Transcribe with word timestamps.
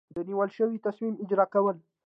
د 0.15 0.17
نیول 0.29 0.49
شوي 0.57 0.77
تصمیم 0.85 1.13
اجرا 1.23 1.45
کول. 1.53 1.77